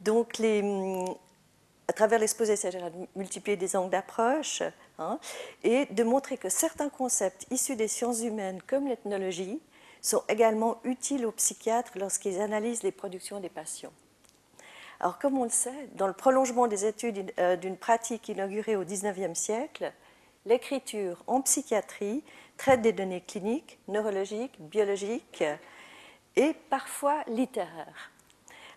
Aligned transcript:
Donc, 0.00 0.40
à 1.88 1.92
travers 1.92 2.18
l'exposé, 2.18 2.54
il 2.54 2.56
s'agira 2.56 2.90
de 2.90 3.06
multiplier 3.16 3.56
des 3.56 3.76
angles 3.76 3.90
d'approche 3.90 4.62
hein, 4.98 5.18
et 5.64 5.86
de 5.86 6.04
montrer 6.04 6.36
que 6.36 6.48
certains 6.48 6.88
concepts 6.88 7.46
issus 7.50 7.76
des 7.76 7.88
sciences 7.88 8.20
humaines, 8.20 8.60
comme 8.66 8.86
l'ethnologie, 8.86 9.60
sont 10.00 10.22
également 10.28 10.78
utiles 10.84 11.26
aux 11.26 11.32
psychiatres 11.32 11.92
lorsqu'ils 11.96 12.40
analysent 12.40 12.82
les 12.82 12.92
productions 12.92 13.40
des 13.40 13.48
patients. 13.48 13.92
Alors, 15.00 15.18
comme 15.18 15.38
on 15.38 15.44
le 15.44 15.50
sait, 15.50 15.88
dans 15.94 16.06
le 16.06 16.12
prolongement 16.12 16.66
des 16.66 16.84
études 16.84 17.32
euh, 17.38 17.56
d'une 17.56 17.76
pratique 17.76 18.28
inaugurée 18.28 18.76
au 18.76 18.84
XIXe 18.84 19.38
siècle, 19.38 19.92
l'écriture 20.44 21.22
en 21.26 21.40
psychiatrie 21.40 22.24
traite 22.56 22.82
des 22.82 22.92
données 22.92 23.20
cliniques, 23.20 23.78
neurologiques, 23.86 24.60
biologiques 24.60 25.44
et 26.36 26.54
parfois 26.68 27.22
littéraires. 27.28 28.10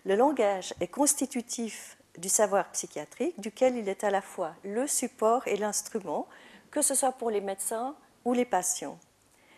Le 0.04 0.16
langage 0.16 0.74
est 0.80 0.88
constitutif 0.88 1.96
du 2.18 2.28
savoir 2.28 2.70
psychiatrique, 2.72 3.40
duquel 3.40 3.76
il 3.76 3.88
est 3.88 4.02
à 4.02 4.10
la 4.10 4.20
fois 4.20 4.54
le 4.64 4.86
support 4.86 5.46
et 5.46 5.56
l'instrument, 5.56 6.26
que 6.70 6.82
ce 6.82 6.94
soit 6.94 7.12
pour 7.12 7.30
les 7.30 7.40
médecins 7.40 7.94
ou 8.24 8.32
les 8.32 8.44
patients. 8.44 8.98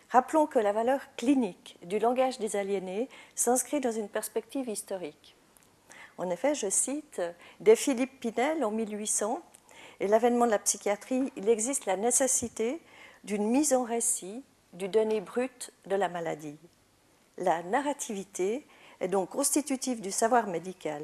Rappelons 0.09 0.45
que 0.45 0.59
la 0.59 0.71
valeur 0.71 1.01
clinique 1.17 1.77
du 1.83 1.97
langage 1.97 2.37
des 2.37 2.55
aliénés 2.55 3.09
s'inscrit 3.33 3.81
dans 3.81 3.91
une 3.91 4.07
perspective 4.07 4.69
historique. 4.69 5.35
En 6.17 6.29
effet, 6.29 6.53
je 6.53 6.69
cite, 6.69 7.21
dès 7.59 7.75
Philippe 7.75 8.19
Pinel 8.19 8.63
en 8.63 8.71
1800 8.71 9.41
et 9.99 10.07
l'avènement 10.07 10.45
de 10.45 10.51
la 10.51 10.59
psychiatrie, 10.59 11.33
il 11.35 11.49
existe 11.49 11.85
la 11.87 11.97
nécessité 11.97 12.81
d'une 13.23 13.47
mise 13.47 13.73
en 13.73 13.83
récit 13.83 14.43
du 14.73 14.87
donné 14.89 15.21
brut 15.21 15.73
de 15.87 15.95
la 15.95 16.07
maladie. 16.07 16.59
La 17.37 17.63
narrativité 17.63 18.65
est 19.05 19.07
donc 19.07 19.29
constitutive 19.29 20.01
du 20.01 20.11
savoir 20.11 20.47
médical. 20.47 21.03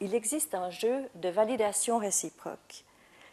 Il 0.00 0.14
existe 0.14 0.54
un 0.54 0.70
jeu 0.70 1.08
de 1.16 1.28
validation 1.28 1.98
réciproque. 1.98 2.84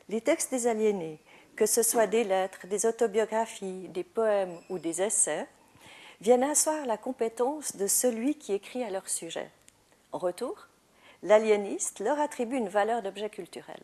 Les 0.09 0.21
textes 0.21 0.49
des 0.49 0.65
aliénés, 0.65 1.19
que 1.55 1.67
ce 1.67 1.83
soit 1.83 2.07
des 2.07 2.23
lettres, 2.23 2.65
des 2.65 2.87
autobiographies, 2.87 3.87
des 3.89 4.03
poèmes 4.03 4.57
ou 4.69 4.79
des 4.79 5.03
essais, 5.03 5.47
viennent 6.19 6.43
asseoir 6.43 6.87
la 6.87 6.97
compétence 6.97 7.75
de 7.75 7.85
celui 7.85 8.33
qui 8.35 8.53
écrit 8.53 8.83
à 8.83 8.89
leur 8.89 9.07
sujet. 9.07 9.51
En 10.11 10.17
retour, 10.17 10.67
l'aliéniste 11.21 11.99
leur 11.99 12.19
attribue 12.19 12.57
une 12.57 12.69
valeur 12.69 13.03
d'objet 13.03 13.29
culturel. 13.29 13.81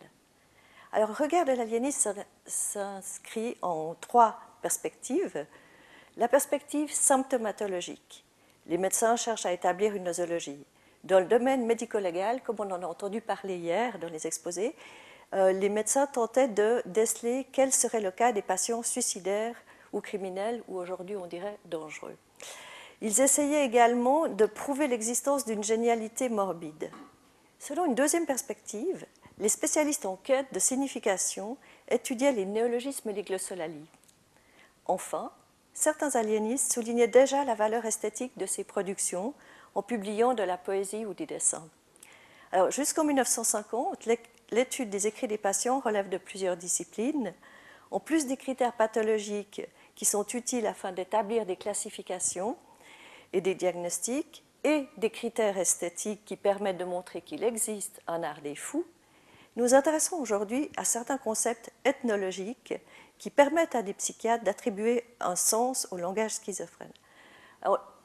Alors, 0.93 1.15
regard 1.15 1.45
de 1.45 1.51
l'aliéniste 1.51 2.09
s'inscrit 2.47 3.55
en 3.61 3.95
trois 4.01 4.39
perspectives. 4.63 5.45
La 6.17 6.27
perspective 6.27 6.91
symptomatologique. 6.91 8.25
Les 8.67 8.77
médecins 8.77 9.15
cherchent 9.15 9.45
à 9.45 9.53
établir 9.53 9.95
une 9.95 10.03
nosologie. 10.03 10.65
Dans 11.03 11.19
le 11.19 11.25
domaine 11.25 11.65
médico-légal, 11.65 12.41
comme 12.43 12.57
on 12.59 12.71
en 12.71 12.83
a 12.83 12.85
entendu 12.85 13.21
parler 13.21 13.57
hier 13.57 13.97
dans 13.99 14.09
les 14.09 14.27
exposés, 14.27 14.75
euh, 15.33 15.51
les 15.51 15.69
médecins 15.69 16.07
tentaient 16.07 16.47
de 16.47 16.81
déceler 16.85 17.47
quel 17.51 17.71
serait 17.71 18.01
le 18.01 18.11
cas 18.11 18.31
des 18.31 18.41
patients 18.41 18.83
suicidaires 18.83 19.55
ou 19.93 20.01
criminels, 20.01 20.61
ou 20.67 20.77
aujourd'hui 20.77 21.15
on 21.15 21.25
dirait 21.25 21.57
dangereux. 21.65 22.15
Ils 23.01 23.19
essayaient 23.19 23.65
également 23.65 24.27
de 24.27 24.45
prouver 24.45 24.87
l'existence 24.87 25.45
d'une 25.45 25.63
génialité 25.63 26.29
morbide. 26.29 26.91
Selon 27.57 27.85
une 27.85 27.95
deuxième 27.95 28.25
perspective, 28.25 29.05
les 29.39 29.49
spécialistes 29.49 30.05
en 30.05 30.17
quête 30.17 30.53
de 30.53 30.59
signification 30.59 31.57
étudiaient 31.89 32.31
les 32.31 32.45
néologismes 32.45 33.09
et 33.09 33.13
les 33.13 33.23
glossolalies. 33.23 33.89
Enfin, 34.85 35.31
certains 35.73 36.15
aliénistes 36.15 36.73
soulignaient 36.73 37.07
déjà 37.07 37.43
la 37.45 37.55
valeur 37.55 37.85
esthétique 37.85 38.37
de 38.37 38.45
ces 38.45 38.63
productions 38.63 39.33
en 39.75 39.81
publiant 39.81 40.33
de 40.33 40.43
la 40.43 40.57
poésie 40.57 41.05
ou 41.05 41.13
des 41.13 41.25
dessins. 41.25 41.67
Alors, 42.51 42.71
jusqu'en 42.71 43.03
1950, 43.03 44.07
l'étude 44.51 44.89
des 44.89 45.07
écrits 45.07 45.27
des 45.27 45.37
patients 45.37 45.79
relève 45.79 46.09
de 46.09 46.17
plusieurs 46.17 46.57
disciplines. 46.57 47.33
En 47.91 47.99
plus 47.99 48.25
des 48.25 48.37
critères 48.37 48.73
pathologiques 48.73 49.61
qui 49.95 50.05
sont 50.05 50.25
utiles 50.27 50.67
afin 50.67 50.91
d'établir 50.91 51.45
des 51.45 51.55
classifications 51.55 52.57
et 53.33 53.41
des 53.41 53.55
diagnostics, 53.55 54.43
et 54.63 54.87
des 54.97 55.09
critères 55.09 55.57
esthétiques 55.57 56.23
qui 56.25 56.35
permettent 56.35 56.77
de 56.77 56.85
montrer 56.85 57.21
qu'il 57.21 57.43
existe 57.43 58.01
un 58.07 58.23
art 58.23 58.41
des 58.41 58.55
fous, 58.55 58.85
nous 59.55 59.73
intéressons 59.73 60.15
aujourd'hui 60.17 60.69
à 60.77 60.85
certains 60.85 61.17
concepts 61.17 61.71
ethnologiques 61.83 62.75
qui 63.21 63.29
permettent 63.29 63.75
à 63.75 63.83
des 63.83 63.93
psychiatres 63.93 64.43
d'attribuer 64.43 65.05
un 65.19 65.35
sens 65.35 65.87
au 65.91 65.97
langage 65.97 66.31
schizophrène. 66.31 66.91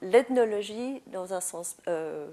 L'ethnologie, 0.02 1.02
dans 1.06 1.32
un 1.32 1.40
sens 1.40 1.78
euh, 1.88 2.28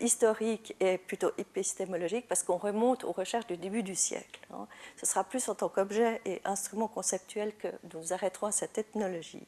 historique, 0.00 0.76
est 0.80 0.98
plutôt 0.98 1.30
épistémologique 1.38 2.28
parce 2.28 2.42
qu'on 2.42 2.58
remonte 2.58 3.04
aux 3.04 3.12
recherches 3.12 3.46
du 3.46 3.56
début 3.56 3.82
du 3.82 3.94
siècle. 3.94 4.38
Hein. 4.52 4.66
Ce 4.98 5.06
sera 5.06 5.24
plus 5.24 5.48
en 5.48 5.54
tant 5.54 5.70
qu'objet 5.70 6.20
et 6.26 6.42
instrument 6.44 6.88
conceptuel 6.88 7.56
que 7.56 7.68
nous 7.94 8.12
arrêterons 8.12 8.48
à 8.48 8.52
cette 8.52 8.76
ethnologie. 8.76 9.46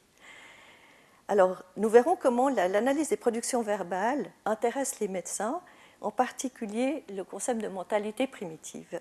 Alors, 1.29 1.63
nous 1.77 1.91
verrons 1.91 2.17
comment 2.17 2.49
l'analyse 2.49 3.11
des 3.11 3.19
productions 3.19 3.61
verbales 3.61 4.33
intéresse 4.47 4.99
les 5.01 5.09
médecins 5.09 5.61
en 6.01 6.11
particulier 6.11 7.05
le 7.11 7.23
concept 7.23 7.61
de 7.61 7.69
mentalité 7.69 8.27
primitive. 8.27 8.99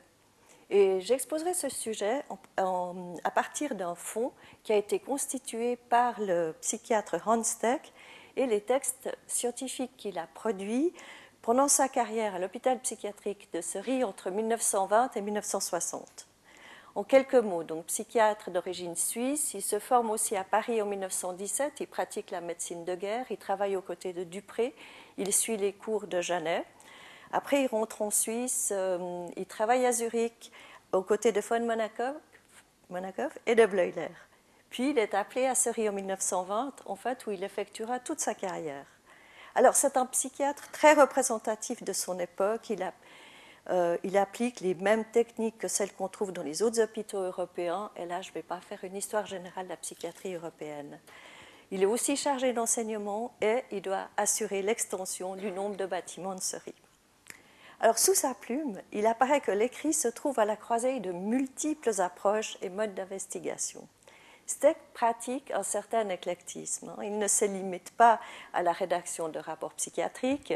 Et 0.69 0.99
j'exposerai 1.01 1.53
ce 1.53 1.69
sujet 1.69 2.23
à 2.57 3.31
partir 3.31 3.75
d'un 3.75 3.95
fonds 3.95 4.31
qui 4.63 4.73
a 4.73 4.75
été 4.75 4.99
constitué 4.99 5.75
par 5.75 6.19
le 6.19 6.55
psychiatre 6.61 7.17
Hans 7.25 7.43
Steck 7.43 7.93
et 8.35 8.47
les 8.47 8.61
textes 8.61 9.15
scientifiques 9.27 9.95
qu'il 9.95 10.17
a 10.17 10.27
produits 10.27 10.93
pendant 11.41 11.67
sa 11.67 11.87
carrière 11.87 12.33
à 12.33 12.39
l'hôpital 12.39 12.79
psychiatrique 12.79 13.47
de 13.53 13.61
Serie 13.61 14.03
entre 14.03 14.31
1920 14.31 15.15
et 15.15 15.21
1960. 15.21 16.27
En 16.95 17.03
quelques 17.03 17.35
mots, 17.35 17.63
donc 17.63 17.85
psychiatre 17.85 18.49
d'origine 18.49 18.95
suisse, 18.95 19.53
il 19.53 19.61
se 19.61 19.79
forme 19.79 20.09
aussi 20.09 20.35
à 20.37 20.45
Paris 20.45 20.81
en 20.81 20.85
1917, 20.85 21.81
il 21.81 21.87
pratique 21.87 22.31
la 22.31 22.39
médecine 22.39 22.85
de 22.85 22.95
guerre, 22.95 23.25
il 23.29 23.37
travaille 23.37 23.75
aux 23.75 23.81
côtés 23.81 24.13
de 24.13 24.23
Dupré, 24.23 24.73
il 25.17 25.33
suit 25.33 25.57
les 25.57 25.73
cours 25.73 26.07
de 26.07 26.21
Janet. 26.21 26.65
Après, 27.31 27.63
il 27.63 27.67
rentre 27.67 28.01
en 28.01 28.11
Suisse, 28.11 28.69
euh, 28.71 29.27
il 29.35 29.45
travaille 29.45 29.85
à 29.85 29.91
Zurich 29.91 30.51
aux 30.91 31.01
côtés 31.01 31.31
de 31.31 31.41
von 31.41 31.59
Monakov, 31.59 33.31
et 33.45 33.55
de 33.55 33.65
Bleuler. 33.65 34.09
Puis 34.69 34.89
il 34.91 34.97
est 34.97 35.13
appelé 35.13 35.45
à 35.45 35.55
Serie 35.55 35.89
en 35.89 35.93
1920, 35.93 36.73
en 36.85 36.95
fait, 36.95 37.25
où 37.27 37.31
il 37.31 37.43
effectuera 37.43 37.99
toute 37.99 38.19
sa 38.19 38.33
carrière. 38.33 38.85
Alors, 39.55 39.75
c'est 39.75 39.95
un 39.95 40.05
psychiatre 40.05 40.69
très 40.71 40.93
représentatif 40.93 41.81
de 41.83 41.93
son 41.93 42.19
époque. 42.19 42.69
Il, 42.69 42.91
euh, 43.69 43.97
applique 44.15 44.59
les 44.59 44.75
mêmes 44.75 45.05
techniques 45.05 45.57
que 45.57 45.69
celles 45.69 45.93
qu'on 45.93 46.09
trouve 46.09 46.33
dans 46.33 46.43
les 46.43 46.61
autres 46.61 46.81
hôpitaux 46.81 47.21
européens. 47.21 47.89
Et 47.95 48.05
là, 48.05 48.21
je 48.21 48.29
ne 48.29 48.33
vais 48.33 48.43
pas 48.43 48.59
faire 48.59 48.83
une 48.83 48.97
histoire 48.97 49.25
générale 49.25 49.65
de 49.65 49.69
la 49.69 49.77
psychiatrie 49.77 50.35
européenne. 50.35 50.99
Il 51.71 51.81
est 51.81 51.87
aussi 51.87 52.15
chargé 52.15 52.53
d'enseignement 52.53 53.33
et 53.41 53.63
il 53.71 53.81
doit 53.81 54.07
assurer 54.17 54.61
l'extension 54.61 55.35
du 55.35 55.51
nombre 55.51 55.77
de 55.77 55.85
bâtiments 55.85 56.35
de 56.35 56.41
Serie. 56.41 56.75
Alors, 57.79 57.99
sous 57.99 58.15
sa 58.15 58.33
plume, 58.33 58.81
il 58.93 59.05
apparaît 59.05 59.41
que 59.41 59.51
l'écrit 59.51 59.93
se 59.93 60.07
trouve 60.07 60.39
à 60.39 60.45
la 60.45 60.55
croisée 60.55 60.99
de 60.99 61.11
multiples 61.11 62.01
approches 62.01 62.57
et 62.61 62.69
modes 62.69 62.93
d'investigation. 62.93 63.87
Steck 64.47 64.77
pratique 64.93 65.51
un 65.51 65.63
certain 65.63 66.07
éclectisme. 66.09 66.89
Hein. 66.89 67.03
Il 67.03 67.17
ne 67.17 67.27
se 67.27 67.45
limite 67.45 67.91
pas 67.91 68.19
à 68.53 68.61
la 68.61 68.71
rédaction 68.71 69.27
de 69.29 69.39
rapports 69.39 69.73
psychiatriques, 69.73 70.53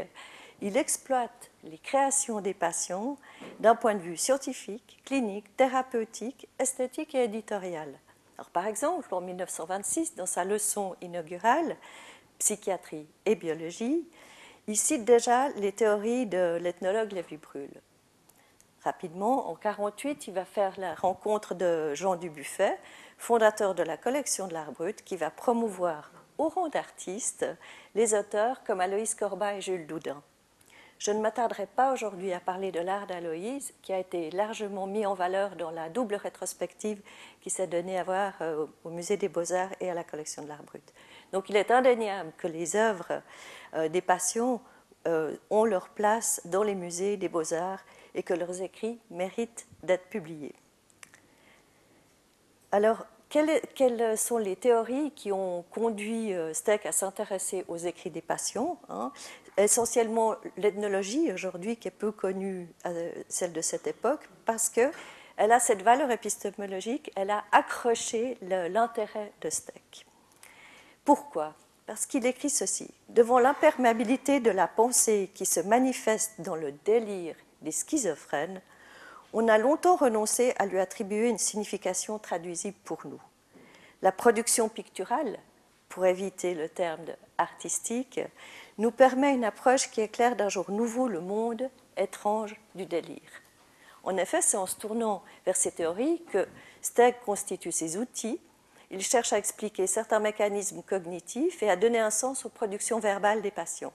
il 0.62 0.76
exploite 0.76 1.50
les 1.64 1.78
créations 1.78 2.40
des 2.42 2.52
patients 2.52 3.16
d'un 3.60 3.74
point 3.74 3.94
de 3.94 4.00
vue 4.00 4.18
scientifique, 4.18 5.00
clinique, 5.06 5.56
thérapeutique, 5.56 6.48
esthétique 6.58 7.14
et 7.14 7.24
éditorial. 7.24 7.98
Alors, 8.36 8.50
par 8.50 8.66
exemple, 8.66 9.14
en 9.14 9.22
1926, 9.22 10.14
dans 10.16 10.26
sa 10.26 10.44
leçon 10.44 10.96
inaugurale, 11.00 11.76
Psychiatrie 12.38 13.06
et 13.26 13.34
biologie, 13.34 14.06
il 14.70 14.76
cite 14.76 15.04
déjà 15.04 15.48
les 15.56 15.72
théories 15.72 16.26
de 16.26 16.56
l'ethnologue 16.62 17.10
Lévy-Bruhl. 17.10 17.70
Rapidement, 18.84 19.48
en 19.48 19.54
1948, 19.54 20.28
il 20.28 20.34
va 20.34 20.44
faire 20.44 20.78
la 20.78 20.94
rencontre 20.94 21.56
de 21.56 21.92
Jean 21.94 22.14
Dubuffet, 22.14 22.78
fondateur 23.18 23.74
de 23.74 23.82
la 23.82 23.96
collection 23.96 24.46
de 24.46 24.54
l'art 24.54 24.70
brut, 24.70 25.02
qui 25.02 25.16
va 25.16 25.28
promouvoir 25.30 26.12
au 26.38 26.48
rang 26.48 26.68
d'artistes 26.68 27.44
les 27.96 28.14
auteurs 28.14 28.62
comme 28.62 28.80
Aloïs 28.80 29.16
Corbat 29.16 29.56
et 29.56 29.60
Jules 29.60 29.88
Doudin. 29.88 30.22
Je 31.00 31.10
ne 31.10 31.20
m'attarderai 31.20 31.66
pas 31.66 31.92
aujourd'hui 31.92 32.32
à 32.32 32.38
parler 32.38 32.70
de 32.70 32.78
l'art 32.78 33.08
d'Aloïse, 33.08 33.72
qui 33.82 33.92
a 33.92 33.98
été 33.98 34.30
largement 34.30 34.86
mis 34.86 35.04
en 35.04 35.14
valeur 35.14 35.56
dans 35.56 35.70
la 35.70 35.88
double 35.88 36.14
rétrospective 36.14 37.00
qui 37.40 37.50
s'est 37.50 37.66
donnée 37.66 37.98
à 37.98 38.04
voir 38.04 38.34
euh, 38.42 38.66
au 38.84 38.90
Musée 38.90 39.16
des 39.16 39.30
Beaux-Arts 39.30 39.74
et 39.80 39.90
à 39.90 39.94
la 39.94 40.04
collection 40.04 40.42
de 40.44 40.48
l'art 40.48 40.62
brut. 40.62 40.92
Donc 41.32 41.48
il 41.48 41.56
est 41.56 41.70
indéniable 41.70 42.32
que 42.36 42.46
les 42.46 42.76
œuvres 42.76 43.22
euh, 43.74 43.88
des 43.88 44.00
patients 44.00 44.60
euh, 45.06 45.34
ont 45.48 45.64
leur 45.64 45.88
place 45.88 46.42
dans 46.44 46.62
les 46.62 46.74
musées 46.74 47.16
des 47.16 47.28
beaux-arts 47.28 47.84
et 48.14 48.22
que 48.22 48.34
leurs 48.34 48.60
écrits 48.60 49.00
méritent 49.10 49.66
d'être 49.82 50.06
publiés. 50.08 50.54
Alors, 52.72 53.06
quelles, 53.30 54.18
sont 54.18 54.38
les 54.38 54.56
théories 54.56 55.12
qui 55.12 55.30
ont 55.32 55.64
conduit 55.70 56.34
euh, 56.34 56.52
Steck 56.52 56.84
à 56.84 56.92
s'intéresser 56.92 57.64
aux 57.68 57.76
écrits 57.76 58.10
des 58.10 58.20
patients 58.20 58.78
hein? 58.88 59.12
Essentiellement 59.56 60.34
l'ethnologie 60.56 61.32
aujourd'hui 61.32 61.76
qui 61.76 61.88
est 61.88 61.92
peu 61.92 62.12
connue, 62.12 62.68
euh, 62.86 63.12
celle 63.28 63.52
de 63.52 63.60
cette 63.60 63.86
époque, 63.86 64.28
parce 64.44 64.68
qu'elle 64.68 64.92
a 65.38 65.60
cette 65.60 65.82
valeur 65.82 66.10
épistémologique, 66.10 67.10
elle 67.14 67.30
a 67.30 67.44
accroché 67.52 68.36
l'intérêt 68.42 69.32
de 69.40 69.50
Steck. 69.50 70.06
Pourquoi? 71.04 71.54
Parce 71.86 72.06
qu'il 72.06 72.26
écrit 72.26 72.50
ceci. 72.50 72.88
Devant 73.08 73.38
l'imperméabilité 73.38 74.40
de 74.40 74.50
la 74.50 74.68
pensée 74.68 75.30
qui 75.34 75.46
se 75.46 75.60
manifeste 75.60 76.40
dans 76.40 76.54
le 76.56 76.72
délire 76.84 77.36
des 77.62 77.72
schizophrènes, 77.72 78.60
on 79.32 79.48
a 79.48 79.58
longtemps 79.58 79.96
renoncé 79.96 80.54
à 80.58 80.66
lui 80.66 80.78
attribuer 80.78 81.28
une 81.28 81.38
signification 81.38 82.18
traduisible 82.18 82.76
pour 82.84 83.06
nous. 83.06 83.20
La 84.02 84.12
production 84.12 84.68
picturale, 84.68 85.38
pour 85.88 86.06
éviter 86.06 86.54
le 86.54 86.68
terme 86.68 87.04
artistique, 87.38 88.20
nous 88.78 88.90
permet 88.90 89.34
une 89.34 89.44
approche 89.44 89.90
qui 89.90 90.00
éclaire 90.00 90.36
d'un 90.36 90.48
jour 90.48 90.70
nouveau 90.70 91.08
le 91.08 91.20
monde 91.20 91.68
étrange 91.96 92.56
du 92.74 92.86
délire. 92.86 93.42
En 94.02 94.16
effet, 94.16 94.40
c'est 94.40 94.56
en 94.56 94.66
se 94.66 94.76
tournant 94.76 95.22
vers 95.44 95.56
ces 95.56 95.72
théories 95.72 96.22
que 96.32 96.48
Steg 96.80 97.16
constitue 97.24 97.72
ses 97.72 97.98
outils. 97.98 98.40
Il 98.90 99.02
cherche 99.02 99.32
à 99.32 99.38
expliquer 99.38 99.86
certains 99.86 100.18
mécanismes 100.18 100.82
cognitifs 100.82 101.62
et 101.62 101.70
à 101.70 101.76
donner 101.76 102.00
un 102.00 102.10
sens 102.10 102.44
aux 102.44 102.48
productions 102.48 102.98
verbales 102.98 103.40
des 103.40 103.52
patients, 103.52 103.92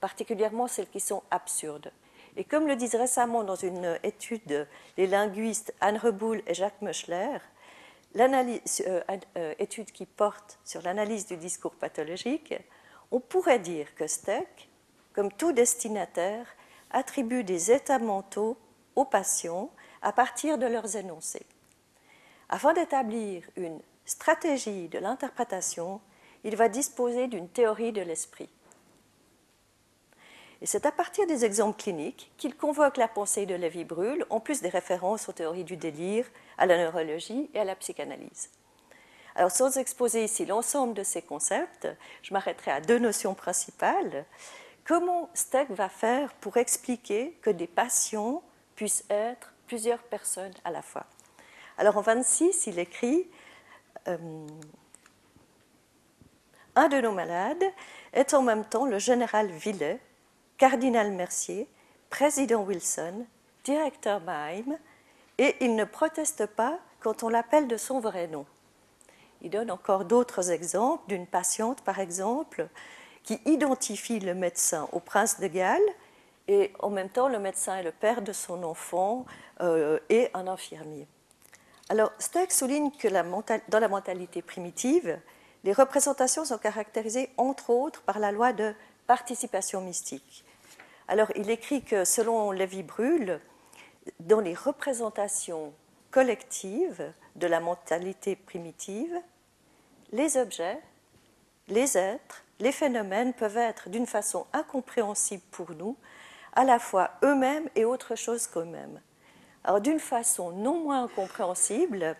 particulièrement 0.00 0.66
celles 0.66 0.88
qui 0.88 1.00
sont 1.00 1.22
absurdes. 1.30 1.92
Et 2.36 2.44
comme 2.44 2.66
le 2.66 2.76
disent 2.76 2.96
récemment 2.96 3.44
dans 3.44 3.56
une 3.56 3.98
étude 4.02 4.66
les 4.96 5.06
linguistes 5.06 5.72
Anne 5.80 5.96
Reboul 5.96 6.42
et 6.46 6.54
Jacques 6.54 6.82
l'analyse, 8.14 8.84
euh, 8.86 9.00
euh, 9.36 9.54
étude 9.58 9.92
qui 9.92 10.06
porte 10.06 10.58
sur 10.64 10.82
l'analyse 10.82 11.26
du 11.26 11.36
discours 11.36 11.74
pathologique, 11.74 12.54
on 13.10 13.20
pourrait 13.20 13.58
dire 13.58 13.94
que 13.94 14.06
Steck, 14.06 14.68
comme 15.12 15.32
tout 15.32 15.52
destinataire, 15.52 16.46
attribue 16.90 17.44
des 17.44 17.70
états 17.70 17.98
mentaux 17.98 18.56
aux 18.96 19.04
patients 19.04 19.70
à 20.02 20.12
partir 20.12 20.58
de 20.58 20.66
leurs 20.66 20.96
énoncés. 20.96 21.46
Afin 22.48 22.72
d'établir 22.72 23.44
une 23.56 23.80
stratégie 24.08 24.88
de 24.88 24.98
l'interprétation, 24.98 26.00
il 26.42 26.56
va 26.56 26.68
disposer 26.68 27.28
d'une 27.28 27.48
théorie 27.48 27.92
de 27.92 28.00
l'esprit. 28.00 28.48
Et 30.60 30.66
c'est 30.66 30.86
à 30.86 30.92
partir 30.92 31.26
des 31.26 31.44
exemples 31.44 31.80
cliniques 31.80 32.32
qu'il 32.36 32.56
convoque 32.56 32.96
la 32.96 33.06
pensée 33.06 33.46
de 33.46 33.54
Lévy-Bruhl, 33.54 34.24
en 34.30 34.40
plus 34.40 34.62
des 34.62 34.70
références 34.70 35.28
aux 35.28 35.32
théories 35.32 35.64
du 35.64 35.76
délire, 35.76 36.26
à 36.56 36.66
la 36.66 36.78
neurologie 36.78 37.50
et 37.54 37.60
à 37.60 37.64
la 37.64 37.76
psychanalyse. 37.76 38.50
Alors, 39.36 39.52
sans 39.52 39.76
exposer 39.76 40.24
ici 40.24 40.46
l'ensemble 40.46 40.94
de 40.94 41.04
ces 41.04 41.22
concepts, 41.22 41.86
je 42.22 42.32
m'arrêterai 42.32 42.72
à 42.72 42.80
deux 42.80 42.98
notions 42.98 43.34
principales. 43.34 44.24
Comment 44.84 45.28
Steck 45.34 45.70
va 45.70 45.88
faire 45.88 46.32
pour 46.34 46.56
expliquer 46.56 47.38
que 47.42 47.50
des 47.50 47.68
patients 47.68 48.42
puissent 48.74 49.04
être 49.10 49.52
plusieurs 49.66 50.02
personnes 50.02 50.54
à 50.64 50.70
la 50.72 50.82
fois? 50.82 51.04
Alors, 51.76 51.98
en 51.98 52.00
26, 52.00 52.66
il 52.66 52.78
écrit 52.80 53.28
Un 56.76 56.88
de 56.88 57.00
nos 57.00 57.12
malades 57.12 57.64
est 58.12 58.34
en 58.34 58.42
même 58.42 58.64
temps 58.64 58.86
le 58.86 58.98
général 58.98 59.48
Villet, 59.50 60.00
cardinal 60.56 61.12
Mercier, 61.12 61.68
président 62.10 62.62
Wilson, 62.62 63.26
directeur 63.64 64.20
Maim, 64.20 64.78
et 65.38 65.56
il 65.60 65.76
ne 65.76 65.84
proteste 65.84 66.46
pas 66.46 66.78
quand 67.00 67.22
on 67.22 67.28
l'appelle 67.28 67.68
de 67.68 67.76
son 67.76 68.00
vrai 68.00 68.26
nom. 68.26 68.46
Il 69.42 69.50
donne 69.50 69.70
encore 69.70 70.04
d'autres 70.04 70.50
exemples 70.50 71.04
d'une 71.08 71.26
patiente, 71.26 71.82
par 71.82 72.00
exemple, 72.00 72.68
qui 73.22 73.40
identifie 73.44 74.20
le 74.20 74.34
médecin 74.34 74.88
au 74.92 75.00
prince 75.00 75.38
de 75.38 75.46
Galles 75.46 75.80
et 76.48 76.72
en 76.78 76.90
même 76.90 77.10
temps 77.10 77.28
le 77.28 77.38
médecin 77.38 77.76
est 77.76 77.82
le 77.82 77.92
père 77.92 78.22
de 78.22 78.32
son 78.32 78.62
enfant 78.62 79.26
euh, 79.60 79.98
et 80.08 80.30
un 80.34 80.46
infirmier. 80.46 81.06
Alors, 81.90 82.12
Steck 82.18 82.52
souligne 82.52 82.90
que 82.90 83.08
dans 83.08 83.78
la 83.78 83.88
mentalité 83.88 84.42
primitive, 84.42 85.18
les 85.64 85.72
représentations 85.72 86.44
sont 86.44 86.58
caractérisées 86.58 87.30
entre 87.36 87.70
autres 87.70 88.02
par 88.02 88.18
la 88.18 88.30
loi 88.30 88.52
de 88.52 88.74
participation 89.06 89.80
mystique. 89.80 90.44
Alors, 91.08 91.28
il 91.34 91.48
écrit 91.48 91.82
que 91.82 92.04
selon 92.04 92.50
Lévy-Bruhl, 92.50 93.40
dans 94.20 94.40
les 94.40 94.54
représentations 94.54 95.72
collectives 96.10 97.12
de 97.36 97.46
la 97.46 97.60
mentalité 97.60 98.36
primitive, 98.36 99.18
les 100.12 100.36
objets, 100.36 100.80
les 101.68 101.96
êtres, 101.96 102.44
les 102.60 102.72
phénomènes 102.72 103.32
peuvent 103.32 103.56
être 103.56 103.88
d'une 103.88 104.06
façon 104.06 104.46
incompréhensible 104.52 105.42
pour 105.50 105.70
nous, 105.72 105.96
à 106.54 106.64
la 106.64 106.78
fois 106.78 107.10
eux-mêmes 107.22 107.68
et 107.76 107.84
autre 107.84 108.14
chose 108.14 108.46
qu'eux-mêmes. 108.46 109.00
Alors 109.64 109.80
d'une 109.80 110.00
façon 110.00 110.52
non 110.52 110.80
moins 110.80 111.04
incompréhensible, 111.04 112.16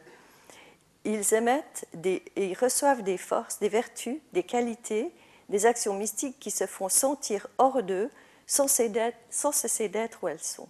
ils 1.05 1.35
émettent 1.35 1.87
et 2.05 2.23
ils 2.37 2.59
reçoivent 2.59 3.03
des 3.03 3.17
forces, 3.17 3.59
des 3.59 3.69
vertus, 3.69 4.19
des 4.33 4.43
qualités, 4.43 5.13
des 5.49 5.65
actions 5.65 5.95
mystiques 5.95 6.39
qui 6.39 6.51
se 6.51 6.67
font 6.67 6.89
sentir 6.89 7.47
hors 7.59 7.83
d'eux 7.83 8.11
sans 8.47 8.69
cesser 8.69 9.89
d'être 9.89 10.23
où 10.23 10.29
elles 10.29 10.39
sont. 10.39 10.69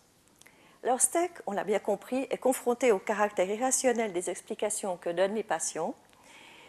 Alors 0.85 1.01
Steck, 1.01 1.33
on 1.47 1.53
l'a 1.53 1.65
bien 1.65 1.81
compris, 1.81 2.27
est 2.31 2.39
confronté 2.39 2.93
au 2.93 2.99
caractère 2.99 3.51
irrationnel 3.51 4.13
des 4.13 4.31
explications 4.31 4.97
que 4.97 5.11
donnent 5.11 5.35
les 5.35 5.43
patients, 5.43 5.95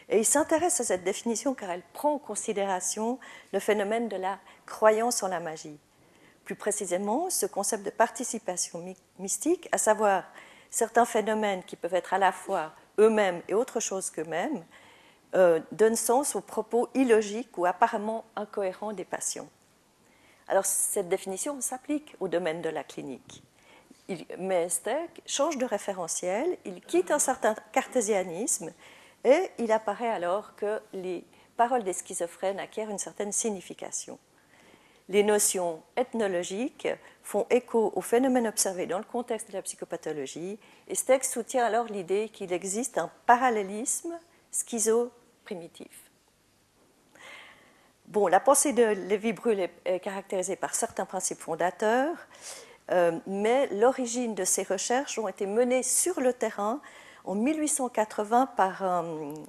et 0.10 0.18
il 0.18 0.26
s'intéresse 0.26 0.80
à 0.80 0.84
cette 0.84 1.04
définition 1.04 1.54
car 1.54 1.70
elle 1.70 1.84
prend 1.94 2.14
en 2.14 2.20
considération 2.20 3.20
le 3.54 3.60
phénomène 3.60 4.08
de 4.08 4.18
la 4.18 4.40
croyance 4.66 5.22
en 5.22 5.28
la 5.28 5.40
magie. 5.40 5.78
Plus 6.50 6.56
précisément, 6.56 7.30
ce 7.30 7.46
concept 7.46 7.86
de 7.86 7.92
participation 7.92 8.84
mystique, 9.20 9.70
à 9.72 9.78
savoir 9.78 10.24
certains 10.72 11.06
phénomènes 11.06 11.62
qui 11.64 11.76
peuvent 11.76 11.94
être 11.94 12.16
à 12.16 12.18
la 12.18 12.32
fois 12.32 12.72
eux-mêmes 12.98 13.44
et 13.48 13.54
autre 13.54 13.80
chose 13.80 14.10
qu'eux-mêmes, 14.10 14.66
euh, 15.36 15.60
donne 15.72 15.96
sens 15.96 16.36
aux 16.36 16.42
propos 16.42 16.90
illogiques 16.96 17.56
ou 17.56 17.68
apparemment 17.68 18.26
incohérents 18.36 18.94
des 18.94 19.06
patients. 19.06 19.48
Alors 20.48 20.66
cette 20.66 21.08
définition 21.08 21.62
s'applique 21.62 22.16
au 22.20 22.28
domaine 22.28 22.64
de 22.64 22.70
la 22.70 22.84
clinique. 22.84 23.44
Mais 24.40 24.70
Steck 24.70 25.22
change 25.28 25.60
de 25.60 25.66
référentiel, 25.66 26.58
il 26.66 26.82
quitte 26.82 27.12
un 27.12 27.20
certain 27.20 27.54
cartésianisme 27.72 28.74
et 29.24 29.52
il 29.60 29.72
apparaît 29.72 30.10
alors 30.10 30.56
que 30.56 30.82
les 30.94 31.24
paroles 31.58 31.84
des 31.84 31.94
schizophrènes 31.94 32.60
acquièrent 32.60 32.90
une 32.90 32.98
certaine 32.98 33.32
signification. 33.32 34.18
Les 35.10 35.24
notions 35.24 35.82
ethnologiques 35.98 36.88
font 37.24 37.48
écho 37.50 37.92
aux 37.96 38.02
phénomènes 38.02 38.48
observés 38.48 38.86
dans 38.86 39.00
le 39.00 39.04
contexte 39.04 39.50
de 39.50 39.54
la 39.54 39.64
psychopathologie 39.64 40.60
et 40.88 40.94
Steck 40.94 41.26
soutient 41.26 41.66
alors 41.66 41.86
l'idée 41.86 42.30
qu'il 42.30 42.54
existe 42.54 43.00
un 43.00 43.10
parallélisme 43.26 44.14
schizo-primitif. 44.52 46.12
Bon, 48.06 48.28
la 48.28 48.40
pensée 48.40 48.72
de 48.72 48.84
Lévy-Bruhl 48.84 49.70
est, 49.86 50.00
caractérisée 50.00 50.56
par 50.56 50.76
certains 50.76 51.06
principes 51.06 51.40
fondateurs, 51.40 52.16
euh, 52.92 53.20
mais 53.26 53.68
l'origine 53.68 54.36
de 54.36 54.44
ces 54.44 54.64
recherches 54.64 55.18
ont 55.18 55.28
été 55.28 55.48
menées 55.48 55.84
sur 55.84 56.22
le 56.22 56.34
terrain 56.34 56.82
en 57.26 57.34
1880 57.34 58.46
par, 58.58 58.84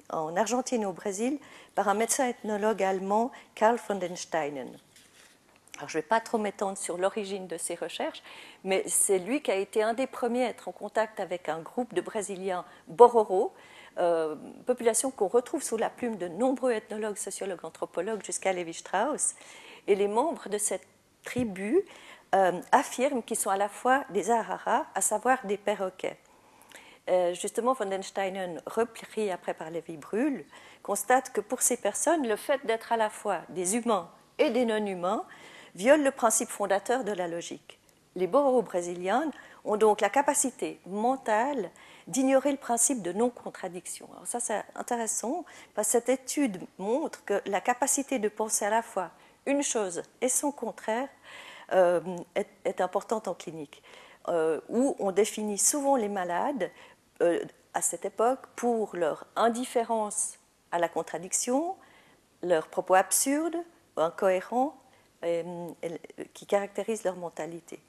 en 0.09 0.35
Argentine 0.35 0.81
et 0.81 0.85
au 0.87 0.93
Brésil 0.93 1.37
par 1.75 1.87
un 1.87 1.93
médecin 1.93 2.27
ethnologue 2.27 2.81
allemand, 2.81 3.31
Karl 3.55 3.77
von 3.87 3.95
den 3.95 4.15
Steinen. 4.15 4.77
Je 5.87 5.97
ne 5.97 6.01
vais 6.01 6.07
pas 6.07 6.19
trop 6.19 6.37
m'étendre 6.37 6.77
sur 6.77 6.97
l'origine 6.97 7.47
de 7.47 7.57
ces 7.57 7.75
recherches, 7.75 8.23
mais 8.63 8.83
c'est 8.87 9.19
lui 9.19 9.41
qui 9.41 9.51
a 9.51 9.55
été 9.55 9.83
un 9.83 9.93
des 9.93 10.07
premiers 10.07 10.45
à 10.45 10.49
être 10.49 10.67
en 10.67 10.71
contact 10.71 11.19
avec 11.19 11.49
un 11.49 11.59
groupe 11.59 11.93
de 11.93 12.01
Brésiliens 12.01 12.65
Bororo, 12.87 13.53
euh, 13.97 14.35
population 14.65 15.11
qu'on 15.11 15.27
retrouve 15.27 15.61
sous 15.61 15.77
la 15.77 15.89
plume 15.89 16.15
de 16.15 16.27
nombreux 16.27 16.71
ethnologues, 16.71 17.17
sociologues, 17.17 17.65
anthropologues 17.65 18.23
jusqu'à 18.23 18.53
Lévi-Strauss. 18.53 19.35
Et 19.87 19.95
les 19.95 20.07
membres 20.07 20.47
de 20.47 20.57
cette 20.57 20.87
tribu 21.23 21.81
euh, 22.33 22.61
affirment 22.71 23.21
qu'ils 23.23 23.37
sont 23.37 23.49
à 23.49 23.57
la 23.57 23.69
fois 23.69 24.05
des 24.09 24.31
araras, 24.31 24.85
à 24.95 25.01
savoir 25.01 25.45
des 25.45 25.57
perroquets. 25.57 26.17
Euh, 27.09 27.33
justement, 27.33 27.73
von 27.73 27.87
den 27.87 28.03
Steinen, 28.03 28.61
repris 28.65 29.31
après 29.31 29.53
par 29.53 29.69
Lévi-Bruhl, 29.69 30.45
constate 30.83 31.31
que 31.33 31.41
pour 31.41 31.61
ces 31.61 31.77
personnes, 31.77 32.27
le 32.27 32.35
fait 32.35 32.65
d'être 32.65 32.91
à 32.91 32.97
la 32.97 33.09
fois 33.09 33.41
des 33.49 33.75
humains 33.75 34.09
et 34.37 34.49
des 34.51 34.65
non-humains 34.65 35.25
viole 35.75 36.03
le 36.03 36.11
principe 36.11 36.49
fondateur 36.49 37.03
de 37.03 37.11
la 37.11 37.27
logique. 37.27 37.79
Les 38.15 38.27
Bororo-brésiliens 38.27 39.31
ont 39.63 39.77
donc 39.77 40.01
la 40.01 40.09
capacité 40.09 40.79
mentale 40.85 41.69
d'ignorer 42.07 42.51
le 42.51 42.57
principe 42.57 43.01
de 43.01 43.13
non-contradiction. 43.13 44.07
Alors 44.11 44.27
ça, 44.27 44.39
c'est 44.39 44.63
intéressant, 44.75 45.45
parce 45.75 45.87
que 45.87 45.91
cette 45.93 46.09
étude 46.09 46.59
montre 46.77 47.23
que 47.23 47.41
la 47.45 47.61
capacité 47.61 48.19
de 48.19 48.27
penser 48.27 48.65
à 48.65 48.69
la 48.69 48.81
fois 48.81 49.11
une 49.45 49.63
chose 49.63 50.01
et 50.19 50.29
son 50.29 50.51
contraire 50.51 51.07
euh, 51.73 52.01
est, 52.35 52.81
importante 52.81 53.27
en 53.27 53.33
clinique, 53.33 53.81
euh, 54.27 54.59
où 54.67 54.95
on 54.99 55.11
définit 55.11 55.57
souvent 55.57 55.95
les 55.95 56.09
malades 56.09 56.69
euh, 57.21 57.39
à 57.73 57.81
cette 57.81 58.03
époque 58.03 58.47
pour 58.55 58.95
leur 58.95 59.25
indifférence 59.35 60.37
à 60.71 60.79
la 60.79 60.89
contradiction, 60.89 61.75
leurs 62.43 62.67
propos 62.67 62.95
absurdes, 62.95 63.55
incohérents, 63.95 64.75
euh, 64.75 64.80
qui 66.33 66.45
caractérisent 66.45 67.03
leur 67.03 67.15
mentalité. 67.15 67.79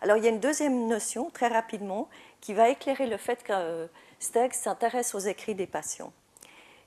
Alors 0.00 0.16
il 0.16 0.24
y 0.24 0.26
a 0.26 0.30
une 0.30 0.40
deuxième 0.40 0.86
notion, 0.86 1.30
très 1.30 1.48
rapidement, 1.48 2.08
qui 2.40 2.54
va 2.54 2.68
éclairer 2.68 3.06
le 3.06 3.16
fait 3.16 3.42
que 3.42 3.52
euh, 3.52 3.86
Stegg 4.18 4.52
s'intéresse 4.52 5.14
aux 5.14 5.18
écrits 5.18 5.54
des 5.54 5.66
patients. 5.66 6.12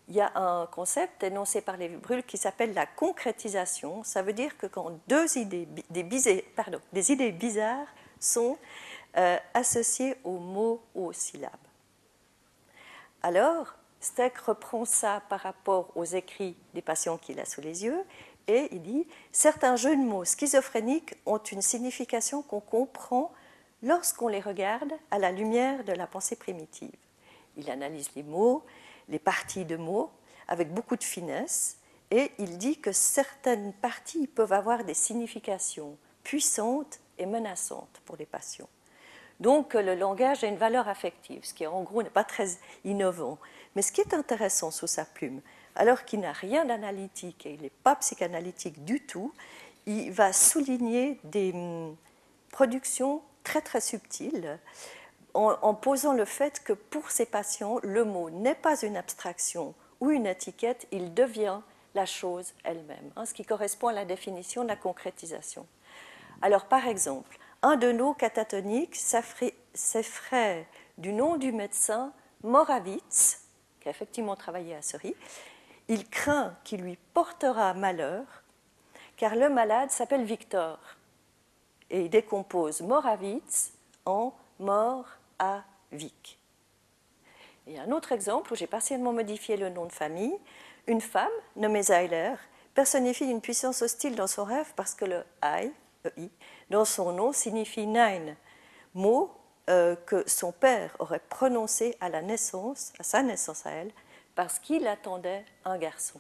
Il 0.10 0.15
y 0.15 0.22
a 0.22 0.31
un 0.36 0.65
concept 0.65 1.24
énoncé 1.24 1.62
par 1.62 1.77
les 1.77 1.88
Bruhl 1.88 2.24
qui 2.24 2.38
s'appelle 2.38 2.74
la 2.74 2.86
concrétisation. 2.86 4.03
Ça 4.03 4.22
veut 4.22 4.33
dire 4.33 4.57
que 4.57 4.67
quand 4.67 4.91
deux 5.07 5.38
idées, 5.38 5.67
des, 5.89 6.03
des 6.03 7.12
idées 7.12 7.31
bizarres 7.31 7.88
sont 8.19 8.57
euh, 9.15 9.38
associées 9.53 10.17
aux 10.24 10.39
mots 10.39 10.81
ou 10.93 11.05
aux 11.05 11.13
syllabes. 11.13 11.51
Alors, 13.22 13.75
Steck 14.01 14.38
reprend 14.39 14.83
ça 14.83 15.22
par 15.29 15.39
rapport 15.39 15.95
aux 15.95 16.03
écrits 16.03 16.57
des 16.74 16.81
patients 16.81 17.17
qu'il 17.17 17.39
a 17.39 17.45
sous 17.45 17.62
les 17.62 17.86
yeux 17.86 18.03
et 18.47 18.69
il 18.71 18.81
dit 18.81 19.07
certains 19.31 19.75
jeux 19.75 19.95
de 19.95 20.01
mots 20.01 20.25
schizophréniques 20.25 21.15
ont 21.25 21.38
une 21.38 21.62
signification 21.62 22.41
qu'on 22.41 22.59
comprend 22.59 23.31
lorsqu'on 23.81 24.27
les 24.27 24.39
regarde 24.39 24.93
à 25.12 25.19
la 25.19 25.31
lumière 25.31 25.83
de 25.83 25.93
la 25.93 26.07
pensée 26.07 26.35
primitive. 26.35 26.95
Il 27.57 27.69
analyse 27.69 28.09
les 28.15 28.23
mots, 28.23 28.63
les 29.09 29.19
parties 29.19 29.65
de 29.65 29.75
mots 29.75 30.12
avec 30.47 30.73
beaucoup 30.73 30.95
de 30.95 31.03
finesse 31.03 31.77
et 32.12 32.31
il 32.38 32.57
dit 32.57 32.79
que 32.79 32.91
certaines 32.91 33.73
parties 33.73 34.27
peuvent 34.27 34.53
avoir 34.53 34.83
des 34.83 34.93
significations 34.93 35.97
puissantes 36.23 37.00
et 37.17 37.25
menaçantes 37.25 38.01
pour 38.05 38.17
les 38.17 38.25
patients. 38.25 38.69
Donc 39.39 39.73
le 39.73 39.95
langage 39.95 40.43
a 40.43 40.47
une 40.47 40.57
valeur 40.57 40.88
affective, 40.88 41.43
ce 41.43 41.53
qui 41.53 41.65
en 41.65 41.81
gros 41.81 42.03
n'est 42.03 42.09
pas 42.09 42.23
très 42.23 42.47
innovant. 42.85 43.38
Mais 43.75 43.81
ce 43.81 43.91
qui 43.91 44.01
est 44.01 44.13
intéressant 44.13 44.71
sous 44.71 44.88
sa 44.88 45.05
plume, 45.05 45.41
alors 45.75 46.06
qu'il 46.06 46.20
n'a 46.22 46.34
rien 46.34 46.65
d'analytique 46.65 47.46
et 47.46 47.53
il 47.53 47.62
n'est 47.62 47.72
pas 47.84 47.96
psychanalytique 47.96 48.84
du 48.86 49.01
tout, 49.01 49.34
il 49.86 50.12
va 50.12 50.34
souligner 50.34 51.20
des 51.24 51.51
hum, 51.53 51.96
productions 52.51 53.22
très 53.44 53.62
très 53.62 53.82
subtiles 53.82 54.60
en, 55.34 55.74
posant 55.74 56.13
le 56.13 56.25
fait 56.25 56.63
que 56.63 56.74
pour 56.74 57.10
ces 57.10 57.25
patients, 57.25 57.80
le 57.82 58.06
mot 58.06 58.30
n'est 58.30 58.56
pas 58.56 58.80
une 58.84 58.96
abstraction 58.96 59.74
ou 60.00 60.12
une 60.12 60.27
étiquette, 60.27 60.88
il 60.92 61.13
devient 61.13 61.60
la 61.96 62.06
chose 62.06 62.53
elle-même, 62.63 63.12
hein, 63.15 63.25
ce 63.25 63.34
qui 63.34 63.44
correspond 63.44 63.88
à 63.88 63.94
la 63.94 64.06
définition 64.06 64.63
de 64.63 64.68
la 64.68 64.75
concrétisation. 64.75 65.65
Alors 66.42 66.65
par 66.65 66.88
exemple, 66.88 67.39
un 67.63 67.77
de 67.77 67.92
nos 67.92 68.13
catatoniques 68.13 68.96
s'effraie 69.74 70.68
du 70.98 71.13
nom 71.13 71.38
du 71.38 71.51
médecin 71.51 72.13
Moravitz, 72.44 73.42
qui 73.80 73.88
a 73.88 73.92
effectivement 73.92 74.36
travaillé 74.36 74.75
à 74.75 74.82
Seri. 74.82 75.15
Il 75.88 76.10
craint 76.10 76.56
qu'il 76.63 76.82
lui 76.82 76.98
portera 77.13 77.74
malheur, 77.74 78.25
car 79.18 79.36
le 79.36 79.50
malade 79.50 79.92
s'appelle 79.92 80.24
Victor. 80.24 80.80
Et 81.90 82.02
il 82.02 82.10
décompose 82.10 82.82
Moravitz 82.82 83.74
en 84.06 84.34
mort 84.60 85.06
à 85.40 85.63
Vic. 85.92 86.40
Et 87.68 87.80
un 87.80 87.92
autre 87.92 88.12
exemple 88.12 88.52
où 88.52 88.56
j'ai 88.56 88.68
partiellement 88.68 89.13
modifié 89.13 89.58
le 89.58 89.70
nom 89.70 89.86
de 89.86 89.92
famille, 89.92 90.38
une 90.88 91.02
femme 91.02 91.32
nommée 91.56 91.84
Zeiler 91.84 92.36
personnifie 92.74 93.25
une 93.25 93.42
puissance 93.42 93.82
hostile 93.82 94.16
dans 94.16 94.28
son 94.28 94.44
rêve 94.44 94.74
parce 94.75 94.96
que 94.96 95.06
le 95.06 95.24
I, 95.44 95.72
dans 96.70 96.86
son 96.86 97.13
nom 97.13 97.32
signifie 97.32 97.88
Nine, 97.88 98.36
mot 98.94 99.32
euh, 99.70 99.96
que 99.96 100.28
son 100.28 100.52
père 100.52 100.96
aurait 101.00 101.22
prononcé 101.30 101.96
à 102.02 102.10
la 102.10 102.22
naissance, 102.22 102.92
à 103.00 103.04
sa 103.04 103.24
naissance 103.24 103.66
à 103.66 103.72
elle, 103.72 103.92
parce 104.36 104.60
qu'il 104.60 104.88
attendait 104.88 105.46
un 105.66 105.78
garçon. 105.78 106.20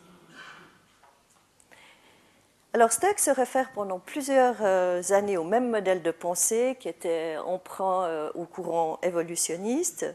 Alors 2.75 2.91
Steck 2.91 3.19
se 3.19 3.29
réfère 3.29 3.71
pendant 3.71 3.99
plusieurs 3.99 4.55
euh, 4.61 5.01
années 5.11 5.37
au 5.37 5.43
même 5.43 5.69
modèle 5.69 6.01
de 6.01 6.09
pensée 6.09 6.75
qui 6.79 6.89
était 6.89 7.37
emprunt 7.45 8.05
euh, 8.05 8.31
au 8.33 8.45
courant 8.45 8.97
évolutionniste. 9.03 10.07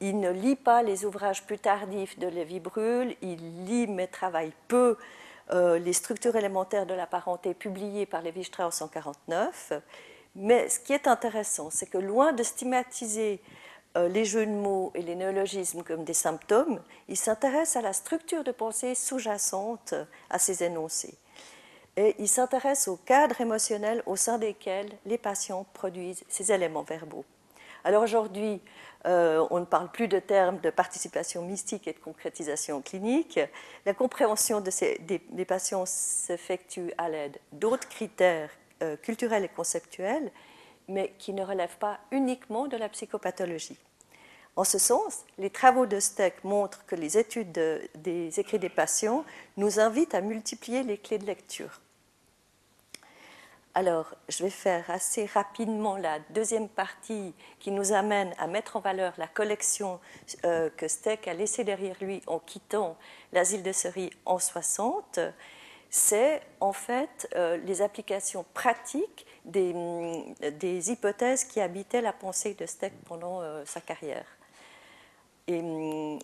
Il 0.00 0.18
ne 0.18 0.30
lit 0.30 0.56
pas 0.56 0.82
les 0.82 1.04
ouvrages 1.04 1.44
plus 1.44 1.58
tardifs 1.58 2.18
de 2.18 2.26
Lévi 2.26 2.58
Brûle, 2.58 3.14
il 3.22 3.64
lit 3.64 3.86
mais 3.86 4.08
travaille 4.08 4.52
peu 4.66 4.96
euh, 5.52 5.78
les 5.78 5.92
structures 5.92 6.34
élémentaires 6.34 6.86
de 6.86 6.94
la 6.94 7.06
parenté 7.06 7.54
publiées 7.54 8.06
par 8.06 8.22
Lévi-Strauss 8.22 8.82
en 8.82 8.86
1949. 8.86 9.72
Mais 10.34 10.68
ce 10.68 10.80
qui 10.80 10.92
est 10.92 11.06
intéressant, 11.06 11.70
c'est 11.70 11.86
que 11.86 11.98
loin 11.98 12.32
de 12.32 12.42
stigmatiser 12.42 13.40
les 13.96 14.24
jeux 14.24 14.46
de 14.46 14.50
mots 14.50 14.90
et 14.94 15.02
les 15.02 15.14
néologismes 15.14 15.82
comme 15.82 16.04
des 16.04 16.14
symptômes, 16.14 16.80
il 17.08 17.16
s'intéresse 17.16 17.76
à 17.76 17.82
la 17.82 17.92
structure 17.92 18.42
de 18.42 18.52
pensée 18.52 18.94
sous-jacente 18.94 19.94
à 20.30 20.38
ces 20.38 20.64
énoncés. 20.64 21.14
Et 21.96 22.16
il 22.18 22.28
s'intéresse 22.28 22.88
au 22.88 22.96
cadre 22.96 23.40
émotionnel 23.40 24.02
au 24.06 24.16
sein 24.16 24.38
desquels 24.38 24.90
les 25.06 25.18
patients 25.18 25.64
produisent 25.74 26.24
ces 26.28 26.50
éléments 26.50 26.82
verbaux. 26.82 27.24
Alors 27.84 28.02
aujourd'hui, 28.02 28.60
euh, 29.06 29.46
on 29.50 29.60
ne 29.60 29.64
parle 29.64 29.90
plus 29.90 30.08
de 30.08 30.18
termes 30.18 30.58
de 30.60 30.70
participation 30.70 31.42
mystique 31.42 31.86
et 31.86 31.92
de 31.92 31.98
concrétisation 31.98 32.80
clinique. 32.80 33.38
La 33.84 33.92
compréhension 33.92 34.60
des, 34.60 35.44
patients 35.46 35.84
s'effectue 35.86 36.92
à 36.96 37.08
l'aide 37.08 37.38
d'autres 37.52 37.88
critères 37.88 38.50
euh, 38.82 38.96
culturels 38.96 39.44
et 39.44 39.48
conceptuels, 39.48 40.32
mais 40.88 41.14
qui 41.18 41.32
ne 41.32 41.44
relèvent 41.44 41.78
pas 41.78 41.98
uniquement 42.10 42.66
de 42.66 42.76
la 42.76 42.88
psychopathologie. 42.88 43.78
En 44.56 44.64
ce 44.64 44.78
sens, 44.78 45.24
les 45.38 45.50
travaux 45.50 45.86
de 45.86 45.98
Steck 45.98 46.44
montrent 46.44 46.86
que 46.86 46.94
les 46.94 47.18
études 47.18 47.52
des 47.96 48.38
écrits 48.38 48.60
des 48.60 48.68
patients 48.68 49.24
nous 49.56 49.80
invitent 49.80 50.14
à 50.14 50.20
multiplier 50.20 50.84
les 50.84 50.96
clés 50.96 51.18
de 51.18 51.26
lecture. 51.26 51.80
Alors, 53.76 54.14
je 54.28 54.44
vais 54.44 54.50
faire 54.50 54.88
assez 54.88 55.26
rapidement 55.26 55.96
la 55.96 56.20
deuxième 56.30 56.68
partie 56.68 57.34
qui 57.58 57.72
nous 57.72 57.92
amène 57.92 58.32
à 58.38 58.46
mettre 58.46 58.76
en 58.76 58.80
valeur 58.80 59.12
la 59.18 59.26
collection 59.26 59.98
euh, 60.44 60.70
que 60.76 60.86
Steck 60.86 61.26
a 61.26 61.34
laissée 61.34 61.64
derrière 61.64 61.96
lui 62.00 62.22
en 62.28 62.38
quittant 62.38 62.96
l'asile 63.32 63.64
de 63.64 63.72
Seri 63.72 64.10
en 64.26 64.38
60. 64.38 65.18
C'est 65.90 66.40
en 66.60 66.72
fait 66.72 67.28
euh, 67.34 67.56
les 67.56 67.82
applications 67.82 68.44
pratiques 68.54 69.26
des, 69.44 69.74
des, 70.52 70.90
hypothèses 70.90 71.44
qui 71.44 71.60
habitaient 71.60 72.00
la 72.00 72.12
pensée 72.12 72.54
de 72.54 72.66
Steck 72.66 72.92
pendant 73.04 73.40
euh, 73.42 73.64
sa 73.66 73.80
carrière. 73.80 74.26
Et, 75.46 76.18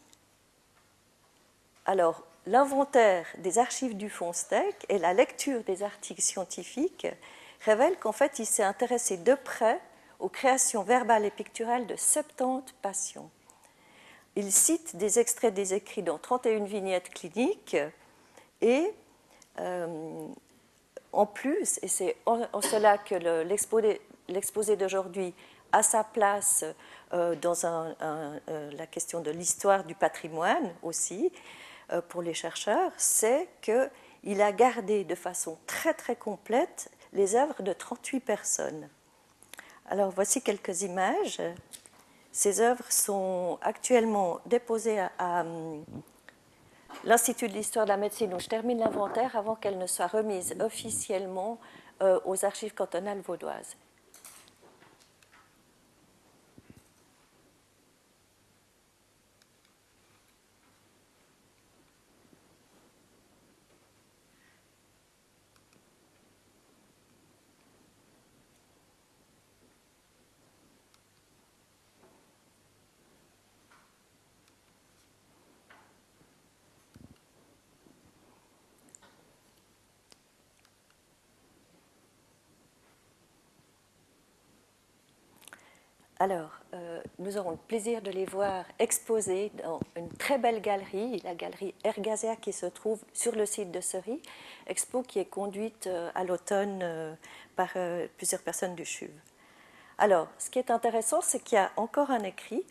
alors, 1.84 2.24
l'inventaire 2.46 3.26
des 3.38 3.58
archives 3.58 3.96
du 3.96 4.08
fonds 4.08 4.32
Steck 4.32 4.86
et 4.88 4.98
la 4.98 5.12
lecture 5.12 5.62
des 5.64 5.82
articles 5.82 6.22
scientifiques 6.22 7.06
révèle 7.64 7.96
qu'en 7.98 8.12
fait, 8.12 8.38
il 8.38 8.46
s'est 8.46 8.62
intéressé 8.62 9.16
de 9.16 9.34
près 9.34 9.80
aux 10.18 10.28
créations 10.28 10.82
verbales 10.82 11.24
et 11.24 11.30
picturales 11.30 11.86
de 11.86 11.96
70 11.96 12.72
patients. 12.82 13.30
Il 14.36 14.52
cite 14.52 14.96
des 14.96 15.18
extraits 15.18 15.52
des 15.52 15.74
écrits 15.74 16.02
dans 16.02 16.18
31 16.18 16.64
vignettes 16.64 17.10
cliniques 17.10 17.76
et 18.60 18.92
euh, 19.58 20.26
en 21.12 21.26
plus, 21.26 21.79
et 21.83 21.88
c'est 21.88 22.17
en, 22.26 22.61
cela 22.61 22.99
que 22.99 23.14
l'exposé 24.29 24.76
d'aujourd'hui 24.76 25.35
a 25.73 25.83
sa 25.83 26.05
place 26.05 26.64
euh, 27.12 27.35
dans 27.37 27.64
euh, 27.64 28.71
la 28.73 28.87
question 28.87 29.21
de 29.21 29.31
l'histoire 29.31 29.85
du 29.85 29.95
patrimoine 29.95 30.73
aussi, 30.83 31.33
pour 32.09 32.23
les 32.23 32.35
chercheurs, 32.35 32.93
c'est 32.97 33.49
qu'il 33.62 34.40
a 34.40 34.52
gardé 34.52 35.02
de 35.02 35.17
façon 35.17 35.59
très 35.67 35.93
très 35.93 36.14
complète 36.14 36.88
les 37.12 37.35
œuvres 37.35 37.64
de 37.64 37.73
38 37.73 38.21
personnes. 38.21 38.88
Alors 39.87 40.11
voici 40.11 40.40
quelques 40.40 40.83
images. 40.83 41.43
Ces 42.33 42.61
œuvres 42.61 42.90
sont 42.90 43.59
actuellement 43.61 44.38
déposées 44.47 45.00
à, 45.19 45.45
l'Institut 47.04 47.49
de 47.49 47.54
l'histoire 47.54 47.85
de 47.85 47.90
la 47.90 47.97
médecine 47.97 48.32
où 48.35 48.38
je 48.38 48.49
termine 48.49 48.78
l'inventaire 48.78 49.37
avant 49.37 49.54
qu'elles 49.54 49.78
ne 49.78 49.87
soient 49.87 50.06
remises 50.06 50.54
officiellement 50.61 51.59
euh, 52.02 52.20
aux 52.25 52.44
archives 52.44 52.75
cantonales 52.75 53.20
vaudoises. 53.20 53.76
Alors, 86.22 86.50
euh, 86.74 87.00
nous 87.18 87.38
aurons 87.38 87.52
le 87.52 87.56
plaisir 87.56 88.02
de 88.02 88.10
les 88.10 88.26
voir 88.26 88.66
exposés 88.78 89.50
dans 89.64 89.80
une 89.96 90.10
très 90.10 90.36
belle 90.36 90.60
galerie, 90.60 91.18
la 91.24 91.34
galerie 91.34 91.74
Ergazea 91.82 92.36
qui 92.36 92.52
se 92.52 92.66
trouve 92.66 93.00
sur 93.14 93.34
le 93.34 93.46
site 93.46 93.70
de 93.70 93.80
Ceris, 93.80 94.20
expo 94.66 95.02
qui 95.02 95.18
est 95.18 95.24
conduite 95.24 95.86
euh, 95.86 96.10
à 96.14 96.24
l'automne 96.24 96.80
euh, 96.82 97.14
par 97.56 97.70
plusieurs 98.18 98.42
personnes 98.42 98.74
du 98.74 98.84
CHUV. 98.84 99.10
Alors, 99.96 100.28
ce 100.38 100.50
qui 100.50 100.58
est 100.58 100.70
intéressant, 100.70 101.22
c'est 101.22 101.42
qu'il 101.42 101.56
y 101.56 101.58
a 101.58 101.72
encore 101.76 102.10
un 102.10 102.22
écrit, 102.22 102.66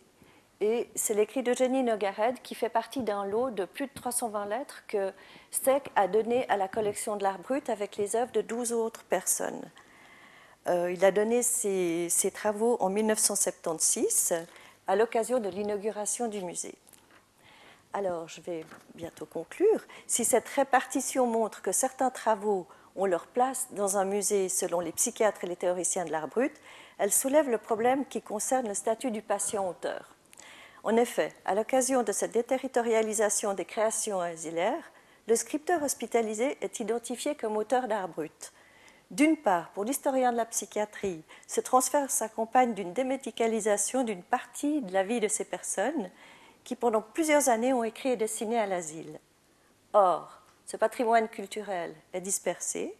et 0.60 0.88
c'est 0.94 1.14
l'écrit 1.14 1.42
d'Eugénie 1.42 1.82
Nogared 1.82 2.40
qui 2.42 2.54
fait 2.54 2.68
partie 2.68 3.02
d'un 3.02 3.24
lot 3.24 3.50
de 3.50 3.64
plus 3.64 3.86
de 3.86 3.92
320 3.92 4.46
lettres 4.46 4.84
que 4.86 5.12
Steck 5.50 5.90
a 5.96 6.06
donné 6.06 6.48
à 6.48 6.56
la 6.56 6.68
collection 6.68 7.16
de 7.16 7.24
l'art 7.24 7.40
brut 7.40 7.68
avec 7.68 7.96
les 7.96 8.14
œuvres 8.14 8.30
de 8.30 8.42
12 8.42 8.72
autres 8.72 9.02
personnes. 9.02 9.60
Euh, 10.66 10.92
il 10.92 11.04
a 11.04 11.10
donné 11.10 11.42
ses, 11.42 12.10
travaux 12.34 12.76
en 12.80 12.90
1976 12.90 14.34
à 14.86 14.96
l'occasion 14.96 15.38
de 15.40 15.48
l'inauguration 15.48 16.28
du 16.28 16.42
musée. 16.42 16.74
Alors, 17.92 18.28
je 18.28 18.40
vais 18.40 18.64
bientôt 18.94 19.26
conclure. 19.26 19.84
Si 20.06 20.24
cette 20.24 20.48
répartition 20.48 21.26
montre 21.26 21.62
que 21.62 21.72
certains 21.72 22.10
travaux 22.10 22.66
ont 22.94 23.06
leur 23.06 23.26
place 23.26 23.68
dans 23.72 23.96
un 23.96 24.04
musée 24.04 24.48
selon 24.48 24.80
les 24.80 24.92
psychiatres 24.92 25.44
et 25.44 25.48
les 25.48 25.56
théoriciens 25.56 26.04
de 26.04 26.12
l'art 26.12 26.28
brut, 26.28 26.52
elle 26.98 27.12
soulève 27.12 27.48
le 27.48 27.58
problème 27.58 28.04
qui 28.06 28.20
concerne 28.20 28.68
le 28.68 28.74
statut 28.74 29.10
du 29.10 29.22
patient-auteur. 29.22 30.14
En 30.82 30.96
effet, 30.96 31.32
à 31.44 31.54
l'occasion 31.54 32.02
de 32.02 32.12
cette 32.12 32.32
déterritorialisation 32.32 33.54
des 33.54 33.64
créations 33.64 34.20
asilaires, 34.20 34.92
le 35.26 35.36
scripteur 35.36 35.82
hospitalisé 35.82 36.58
est 36.60 36.80
identifié 36.80 37.34
comme 37.34 37.56
auteur 37.56 37.88
d'art 37.88 38.08
brut. 38.08 38.52
D'une 39.10 39.36
part, 39.36 39.70
pour 39.70 39.84
l'historien 39.84 40.30
de 40.30 40.36
la 40.36 40.46
psychiatrie, 40.46 41.24
ce 41.48 41.60
transfert 41.60 42.10
s'accompagne 42.10 42.74
d'une 42.74 42.92
démédicalisation 42.92 44.04
d'une 44.04 44.22
partie 44.22 44.82
de 44.82 44.92
la 44.92 45.02
vie 45.02 45.18
de 45.18 45.26
ces 45.26 45.44
personnes 45.44 46.10
qui, 46.62 46.76
pendant 46.76 47.02
plusieurs 47.02 47.48
années, 47.48 47.72
ont 47.72 47.82
écrit 47.82 48.10
et 48.10 48.16
dessiné 48.16 48.56
à 48.58 48.66
l'asile. 48.66 49.18
Or, 49.92 50.40
ce 50.64 50.76
patrimoine 50.76 51.28
culturel 51.28 51.92
est 52.12 52.20
dispersé 52.20 52.94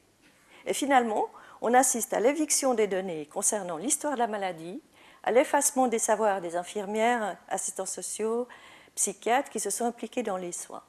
et 0.66 0.74
finalement, 0.74 1.28
on 1.60 1.74
assiste 1.74 2.12
à 2.12 2.20
l'éviction 2.20 2.74
des 2.74 2.88
données 2.88 3.26
concernant 3.26 3.76
l'histoire 3.76 4.14
de 4.14 4.18
la 4.18 4.26
maladie, 4.26 4.82
à 5.22 5.30
l'effacement 5.30 5.86
des 5.86 5.98
savoirs 6.00 6.40
des 6.40 6.56
infirmières, 6.56 7.36
assistants 7.48 7.86
sociaux, 7.86 8.48
psychiatres 8.96 9.50
qui 9.50 9.60
se 9.60 9.70
sont 9.70 9.84
impliqués 9.84 10.24
dans 10.24 10.36
les 10.36 10.52
soins. 10.52 10.82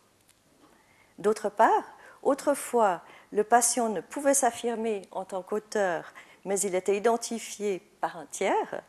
D'autre 1.20 1.50
part, 1.50 1.84
autrefois, 2.24 3.02
le 3.32 3.44
patient 3.44 3.90
ne 3.90 4.02
pouvait 4.02 4.34
s'affirmer 4.34 5.04
en 5.12 5.26
tant 5.26 5.42
qu'auteur, 5.42 6.14
mais 6.46 6.60
il 6.60 6.76
était 6.76 6.98
identifié 6.98 7.82
par 8.00 8.18
un 8.18 8.26
tiers. 8.26 8.84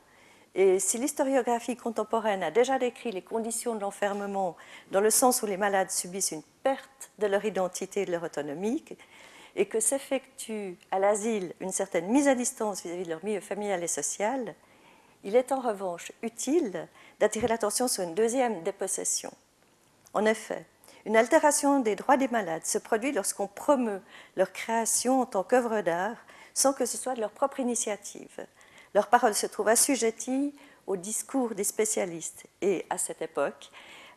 Et 0.54 0.78
si 0.78 0.98
l'historiographie 0.98 1.76
contemporaine 1.76 2.42
a 2.42 2.50
déjà 2.50 2.78
décrit 2.78 3.10
les 3.10 3.22
conditions 3.22 3.74
de 3.74 3.80
l'enfermement 3.80 4.56
dans 4.90 5.00
le 5.00 5.10
sens 5.10 5.42
où 5.42 5.46
les 5.46 5.56
malades 5.56 5.90
subissent 5.90 6.32
une 6.32 6.42
perte 6.62 7.10
de 7.18 7.26
leur 7.26 7.44
identité 7.44 8.02
et 8.02 8.06
de 8.06 8.12
leur 8.12 8.22
autonomie, 8.22 8.84
et 9.56 9.66
que 9.66 9.80
s'effectue 9.80 10.78
à 10.90 10.98
l'asile 10.98 11.54
une 11.60 11.72
certaine 11.72 12.06
mise 12.06 12.28
à 12.28 12.34
distance 12.34 12.82
vis-à-vis 12.82 13.02
-vis 13.02 13.04
de 13.04 13.10
leur 13.10 13.24
milieu 13.24 13.40
familial 13.40 13.82
et 13.82 13.88
social, 13.88 14.54
il 15.24 15.36
est 15.36 15.52
en 15.52 15.60
revanche 15.60 16.12
utile 16.22 16.88
d'attirer 17.20 17.48
l'attention 17.48 17.88
sur 17.88 18.02
une 18.02 18.14
deuxième 18.14 18.62
dépossession. 18.62 19.32
En 20.14 20.24
effet, 20.24 20.66
une 21.04 21.16
altération 21.16 21.80
des 21.80 21.97
droits 21.97 22.16
des 22.16 22.28
malades 22.28 22.64
se 22.64 22.78
produit 22.78 23.12
lorsqu'on 23.12 23.49
promeut 23.49 24.00
leur 24.37 24.52
création 24.52 25.21
en 25.23 25.26
tant 25.26 25.42
qu'œuvre 25.42 25.80
d'art 25.80 26.16
sans 26.54 26.73
que 26.73 26.87
ce 26.87 26.97
soit 26.97 27.14
de 27.14 27.21
leur 27.21 27.30
propre 27.30 27.61
initiative. 27.61 28.47
Leur 28.94 29.09
parole 29.09 29.35
se 29.35 29.47
trouve 29.47 29.68
assujettie 29.68 30.54
au 30.87 30.97
discours 30.97 31.54
des 31.54 31.64
spécialistes 31.64 32.44
et 32.61 32.85
à 32.90 32.99
cette 32.99 33.23
époque, 33.23 33.71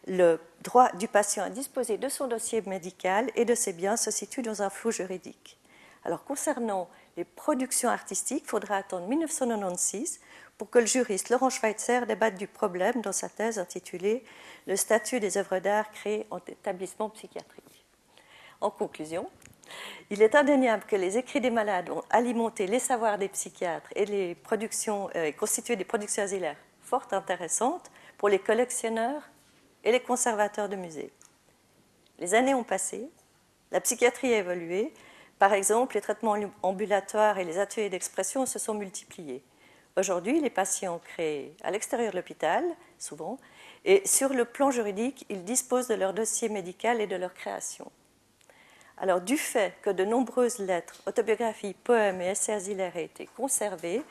le 0.07 0.39
droit 0.61 0.91
du 0.93 1.07
patient 1.07 1.43
à 1.43 1.49
disposer 1.49 1.97
de 1.97 2.09
son 2.09 2.27
dossier 2.27 2.61
médical 2.61 3.31
et 3.35 3.45
de 3.45 3.55
ses 3.55 3.73
biens 3.73 3.97
se 3.97 4.11
situe 4.11 4.41
dans 4.41 4.61
un 4.61 4.69
flou 4.69 4.91
juridique. 4.91 5.57
Alors 6.03 6.23
concernant 6.23 6.87
les 7.17 7.23
productions 7.23 7.89
artistiques, 7.89 8.43
il 8.45 8.49
faudra 8.49 8.75
attendre 8.75 9.07
1996 9.07 10.19
pour 10.57 10.69
que 10.69 10.79
le 10.79 10.85
juriste 10.85 11.29
Laurent 11.29 11.49
Schweitzer 11.49 12.05
débatte 12.05 12.35
du 12.35 12.47
problème 12.47 13.01
dans 13.01 13.11
sa 13.11 13.29
thèse 13.29 13.59
intitulée 13.59 14.23
Le 14.67 14.75
statut 14.75 15.19
des 15.19 15.37
œuvres 15.37 15.59
d'art 15.59 15.91
créées 15.91 16.25
en 16.31 16.37
établissement 16.37 17.09
psychiatrique. 17.09 17.85
En 18.61 18.71
conclusion, 18.71 19.29
il 20.09 20.21
est 20.21 20.35
indéniable 20.35 20.85
que 20.87 20.95
les 20.95 21.17
écrits 21.17 21.41
des 21.41 21.49
malades 21.49 21.89
ont 21.89 22.03
alimenté 22.09 22.67
les 22.67 22.79
savoirs 22.79 23.17
des 23.17 23.27
psychiatres 23.27 23.89
et 23.95 24.35
euh, 24.51 25.31
constitué 25.33 25.75
des 25.75 25.83
productions 25.83 26.23
asilaires 26.23 26.57
fort 26.81 27.07
intéressantes 27.11 27.91
pour 28.17 28.29
les 28.29 28.39
collectionneurs 28.39 29.23
et 29.83 29.91
les 29.91 29.99
conservateurs 29.99 30.69
de 30.69 30.75
musées. 30.75 31.11
Les 32.19 32.33
années 32.33 32.53
ont 32.53 32.63
passé, 32.63 33.09
la 33.71 33.81
psychiatrie 33.81 34.33
a 34.33 34.37
évolué, 34.37 34.93
par 35.37 35.53
exemple, 35.53 35.95
les 35.95 36.01
traitements 36.01 36.37
ambulatoires 36.61 37.39
et 37.39 37.43
les 37.43 37.57
ateliers 37.57 37.89
d'expression 37.89 38.45
se 38.45 38.57
sont 38.57 38.73
multipliés. 38.73 39.43
Aujourd'hui, 39.97 40.41
les 40.41 40.49
patients 40.49 40.99
créent 40.99 41.53
à 41.63 41.71
l'extérieur 41.71 42.11
de 42.11 42.17
l'hôpital, 42.17 42.65
souvent, 42.99 43.37
et 43.85 44.05
sur 44.05 44.33
le 44.33 44.43
plan 44.43 44.69
juridique, 44.69 45.25
ils 45.29 45.45
disposent 45.45 45.87
de 45.87 45.93
leur 45.93 46.13
dossier 46.13 46.49
médical 46.49 46.99
et 46.99 47.07
de 47.07 47.15
leur 47.15 47.33
création. 47.33 47.89
Alors, 48.97 49.21
du 49.21 49.37
fait 49.37 49.73
que 49.81 49.89
de 49.89 50.03
nombreuses 50.03 50.59
lettres, 50.59 51.01
autobiographies, 51.05 51.73
poèmes 51.73 52.21
et 52.21 52.27
essais 52.27 52.53
asilaires 52.53 52.97
aient 52.97 53.05
été 53.05 53.27
conservés, 53.37 54.03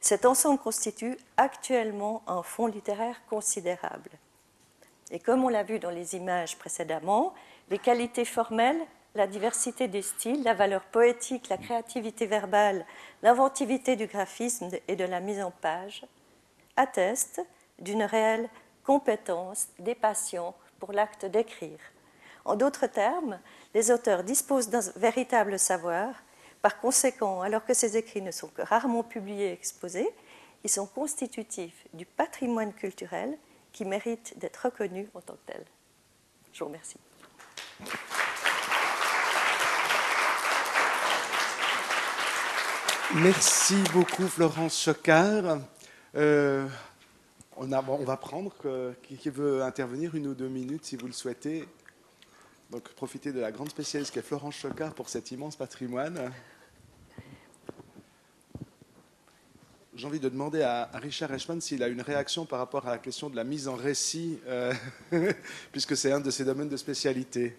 cet 0.00 0.26
ensemble 0.26 0.58
constitue 0.58 1.16
actuellement 1.36 2.22
un 2.26 2.42
fonds 2.42 2.66
littéraire 2.66 3.20
considérable. 3.28 4.10
Et 5.10 5.18
comme 5.18 5.44
on 5.44 5.48
l'a 5.48 5.62
vu 5.62 5.78
dans 5.78 5.90
les 5.90 6.14
images 6.14 6.58
précédemment, 6.58 7.34
les 7.70 7.78
qualités 7.78 8.24
formelles 8.24 8.80
la 9.16 9.26
diversité 9.26 9.88
des 9.88 10.02
styles, 10.02 10.42
la 10.42 10.54
valeur 10.54 10.82
poétique, 10.82 11.48
la 11.48 11.58
créativité 11.58 12.26
verbale, 12.26 12.86
l'inventivité 13.22 13.96
du 13.96 14.06
graphisme 14.06 14.70
et 14.86 14.96
de 14.96 15.04
la 15.04 15.20
mise 15.20 15.42
en 15.42 15.50
page 15.50 16.04
attestent 16.76 17.44
d'une 17.78 18.02
réelle 18.02 18.48
compétence 18.84 19.68
des 19.78 19.94
patients 19.94 20.54
pour 20.78 20.92
l'acte 20.92 21.24
d'écrire. 21.26 21.78
En 22.44 22.54
d'autres 22.54 22.86
termes, 22.86 23.40
les 23.74 23.90
auteurs 23.90 24.22
disposent 24.22 24.68
d'un 24.68 24.80
véritable 24.96 25.58
savoir. 25.58 26.14
Par 26.62 26.80
conséquent, 26.80 27.42
alors 27.42 27.64
que 27.64 27.74
ces 27.74 27.96
écrits 27.96 28.22
ne 28.22 28.30
sont 28.30 28.48
que 28.48 28.62
rarement 28.62 29.02
publiés 29.02 29.48
et 29.48 29.52
exposés, 29.52 30.08
ils 30.64 30.70
sont 30.70 30.86
constitutifs 30.86 31.86
du 31.92 32.06
patrimoine 32.06 32.72
culturel 32.72 33.36
qui 33.72 33.84
mérite 33.84 34.38
d'être 34.38 34.64
reconnu 34.64 35.08
en 35.14 35.20
tant 35.20 35.34
que 35.34 35.52
tel. 35.52 35.64
Je 36.52 36.60
vous 36.60 36.66
remercie. 36.66 36.96
Merci 43.14 43.76
beaucoup 43.92 44.26
Florence 44.26 44.82
Chocard. 44.82 45.60
Euh, 46.16 46.66
on, 47.56 47.66
va 47.66 48.16
prendre 48.16 48.52
qui, 49.02 49.30
veut 49.30 49.62
intervenir 49.62 50.16
une 50.16 50.26
ou 50.26 50.34
deux 50.34 50.48
minutes 50.48 50.84
si 50.84 50.96
vous 50.96 51.06
le 51.06 51.12
souhaitez. 51.12 51.68
Donc 52.70 52.88
profitez 52.94 53.32
de 53.32 53.38
la 53.38 53.52
grande 53.52 53.70
spécialiste 53.70 54.12
qui 54.12 54.18
est 54.18 54.22
Florence 54.22 54.56
Chocard 54.56 54.92
pour 54.92 55.08
cet 55.08 55.30
immense 55.30 55.54
patrimoine. 55.54 56.32
J'ai 59.94 60.06
envie 60.06 60.20
de 60.20 60.28
demander 60.28 60.62
à, 60.62 60.90
Richard 60.94 61.30
Reichmann 61.30 61.60
s'il 61.60 61.84
a 61.84 61.88
une 61.88 62.02
réaction 62.02 62.44
par 62.44 62.58
rapport 62.58 62.88
à 62.88 62.90
la 62.90 62.98
question 62.98 63.30
de 63.30 63.36
la 63.36 63.44
mise 63.44 63.68
en 63.68 63.76
récit, 63.76 64.40
euh, 64.46 64.74
puisque 65.72 65.96
c'est 65.96 66.10
un 66.10 66.20
de 66.20 66.30
ses 66.30 66.44
domaines 66.44 66.68
de 66.68 66.76
spécialité. 66.76 67.56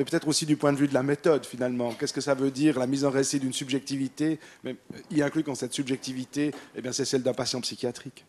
Mais 0.00 0.04
peut-être 0.06 0.28
aussi 0.28 0.46
du 0.46 0.56
point 0.56 0.72
de 0.72 0.78
vue 0.78 0.88
de 0.88 0.94
la 0.94 1.02
méthode 1.02 1.44
finalement. 1.44 1.92
Qu'est-ce 1.92 2.14
que 2.14 2.22
ça 2.22 2.32
veut 2.32 2.50
dire 2.50 2.78
la 2.78 2.86
mise 2.86 3.04
en 3.04 3.10
récit 3.10 3.38
d'une 3.38 3.52
subjectivité, 3.52 4.40
mais 4.64 4.76
y 5.10 5.20
inclut 5.20 5.42
quand 5.42 5.54
cette 5.54 5.74
subjectivité, 5.74 6.52
eh 6.74 6.80
bien, 6.80 6.90
c'est 6.90 7.04
celle 7.04 7.22
d'un 7.22 7.34
patient 7.34 7.60
psychiatrique 7.60 8.24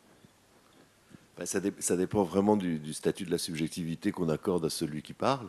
ben, 1.38 1.46
ça, 1.46 1.96
dépend 1.96 2.24
vraiment 2.24 2.58
du, 2.58 2.94
statut 2.94 3.24
de 3.24 3.32
la 3.32 3.38
subjectivité 3.38 4.12
qu'on 4.12 4.28
accorde 4.28 4.66
à 4.66 4.70
celui 4.70 5.02
qui 5.02 5.14
parle. 5.14 5.48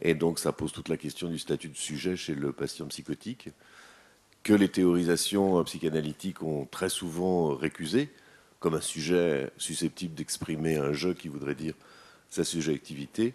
Et 0.00 0.14
donc 0.14 0.40
ça 0.40 0.50
pose 0.50 0.72
toute 0.72 0.88
la 0.88 0.96
question 0.96 1.28
du 1.28 1.38
statut 1.38 1.68
de 1.68 1.76
sujet 1.76 2.16
chez 2.16 2.34
le 2.34 2.52
patient 2.52 2.86
psychotique, 2.86 3.50
que 4.42 4.54
les 4.54 4.68
théorisations 4.68 5.60
euh, 5.60 5.62
psychanalytiques 5.62 6.42
ont 6.42 6.66
très 6.66 6.88
souvent 6.88 7.54
récusé, 7.54 8.10
comme 8.58 8.74
un 8.74 8.80
sujet 8.80 9.52
susceptible 9.58 10.14
d'exprimer 10.14 10.78
un 10.78 10.92
jeu 10.92 11.14
qui 11.14 11.28
voudrait 11.28 11.54
dire 11.54 11.74
sa 12.30 12.42
subjectivité 12.42 13.34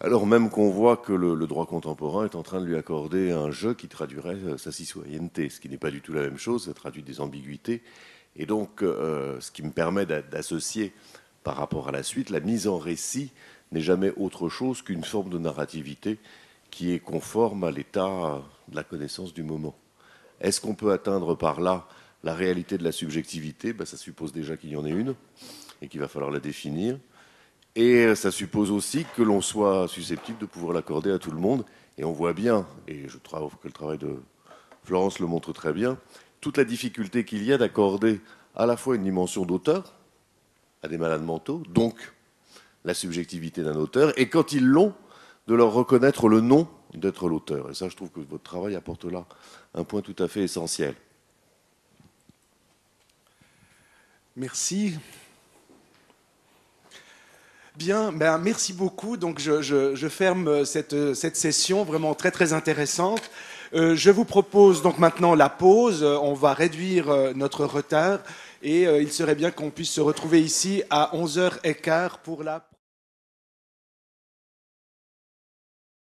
alors 0.00 0.26
même 0.26 0.50
qu'on 0.50 0.70
voit 0.70 0.98
que 0.98 1.12
le, 1.12 1.46
droit 1.46 1.66
contemporain 1.66 2.26
est 2.26 2.34
en 2.34 2.42
train 2.42 2.60
de 2.60 2.66
lui 2.66 2.76
accorder 2.76 3.30
un 3.32 3.50
jeu 3.50 3.74
qui 3.74 3.88
traduirait 3.88 4.34
euh, 4.34 4.58
sa 4.58 4.70
citoyenneté, 4.70 5.48
ce 5.48 5.60
qui 5.60 5.68
n'est 5.68 5.78
pas 5.78 5.90
du 5.90 6.00
tout 6.02 6.12
la 6.12 6.22
même 6.22 6.38
chose, 6.38 6.66
ça 6.66 6.74
traduit 6.74 7.02
des 7.02 7.20
ambiguïtés. 7.20 7.82
Et 8.36 8.44
donc, 8.44 8.82
euh, 8.82 9.40
ce 9.40 9.50
qui 9.50 9.62
me 9.62 9.70
permet 9.70 10.04
d'associer 10.04 10.92
par 11.42 11.56
rapport 11.56 11.88
à 11.88 11.92
la 11.92 12.02
suite, 12.02 12.28
la 12.28 12.40
mise 12.40 12.68
en 12.68 12.76
récit 12.76 13.32
n'est 13.72 13.80
jamais 13.80 14.12
autre 14.16 14.50
chose 14.50 14.82
qu'une 14.82 15.04
forme 15.04 15.30
de 15.30 15.38
narrativité 15.38 16.18
qui 16.70 16.92
est 16.92 16.98
conforme 16.98 17.64
à 17.64 17.70
l'état 17.70 18.42
de 18.68 18.76
la 18.76 18.84
connaissance 18.84 19.32
du 19.32 19.42
moment. 19.42 19.74
Est-ce 20.40 20.60
qu'on 20.60 20.74
peut 20.74 20.92
atteindre 20.92 21.34
par 21.34 21.60
là 21.60 21.88
la 22.22 22.34
réalité 22.34 22.76
de 22.76 22.84
la 22.84 22.92
subjectivité? 22.92 23.72
Ben, 23.72 23.86
Ça 23.86 23.96
suppose 23.96 24.32
déjà 24.32 24.58
qu'il 24.58 24.70
y 24.70 24.76
en 24.76 24.84
ait 24.84 24.90
une 24.90 25.14
et 25.80 25.88
qu'il 25.88 26.00
va 26.00 26.08
falloir 26.08 26.30
la 26.30 26.40
définir. 26.40 26.98
Et 27.76 28.14
ça 28.14 28.30
suppose 28.30 28.70
aussi 28.70 29.04
que 29.14 29.22
l'on 29.22 29.42
soit 29.42 29.86
susceptible 29.86 30.38
de 30.38 30.46
pouvoir 30.46 30.72
l'accorder 30.72 31.12
à 31.12 31.18
tout 31.18 31.30
le 31.30 31.38
monde. 31.38 31.64
Et 31.98 32.04
on 32.04 32.12
voit 32.12 32.32
bien, 32.32 32.66
et 32.88 33.06
je 33.06 33.18
trouve 33.18 33.52
que 33.62 33.68
le 33.68 33.72
travail 33.72 33.98
de 33.98 34.16
Florence 34.82 35.18
le 35.18 35.26
montre 35.26 35.52
très 35.52 35.74
bien, 35.74 35.98
toute 36.40 36.56
la 36.56 36.64
difficulté 36.64 37.24
qu'il 37.24 37.44
y 37.44 37.52
a 37.52 37.58
d'accorder 37.58 38.20
à 38.54 38.64
la 38.64 38.78
fois 38.78 38.96
une 38.96 39.04
dimension 39.04 39.44
d'auteur 39.44 39.92
à 40.82 40.88
des 40.88 40.96
malades 40.96 41.22
mentaux, 41.22 41.62
donc 41.68 42.14
la 42.84 42.94
subjectivité 42.94 43.62
d'un 43.62 43.76
auteur, 43.76 44.18
et 44.18 44.28
quand 44.28 44.52
ils 44.52 44.64
l'ont, 44.64 44.94
de 45.46 45.54
leur 45.54 45.72
reconnaître 45.72 46.28
le 46.28 46.40
nom 46.40 46.68
d'être 46.94 47.28
l'auteur. 47.28 47.70
Et 47.70 47.74
ça, 47.74 47.88
je 47.88 47.96
trouve 47.96 48.10
que 48.10 48.20
votre 48.20 48.42
travail 48.42 48.74
apporte 48.74 49.04
là 49.04 49.26
un 49.74 49.84
point 49.84 50.00
tout 50.00 50.16
à 50.18 50.28
fait 50.28 50.42
essentiel. 50.42 50.94
Merci. 54.34 54.98
Bien, 57.76 58.10
ben 58.10 58.38
merci 58.38 58.72
beaucoup. 58.72 59.18
Donc 59.18 59.38
je, 59.38 60.08
ferme 60.08 60.64
cette, 60.64 61.12
cette, 61.12 61.36
session 61.36 61.84
vraiment 61.84 62.14
très 62.14 62.30
très 62.30 62.54
intéressante. 62.54 63.20
Euh, 63.74 63.94
je 63.94 64.10
vous 64.10 64.24
propose 64.24 64.80
donc 64.80 64.98
maintenant 64.98 65.34
la 65.34 65.50
pause. 65.50 66.02
On 66.02 66.32
va 66.32 66.54
réduire 66.54 67.10
euh, 67.10 67.32
notre 67.34 67.66
retard 67.66 68.20
et 68.62 68.86
euh, 68.86 69.02
il 69.02 69.12
serait 69.12 69.34
bien 69.34 69.50
qu'on 69.50 69.70
puisse 69.70 69.90
se 69.90 70.00
retrouver 70.00 70.40
ici 70.40 70.84
à 70.88 71.10
11h15 71.14 72.12
pour 72.24 72.42
la 72.42 72.64